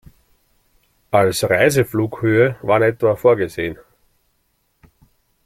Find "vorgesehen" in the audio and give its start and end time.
3.15-3.77